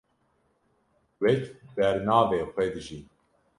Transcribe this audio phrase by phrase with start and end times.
[1.21, 1.41] wek
[1.75, 2.99] bernavê xwe dijî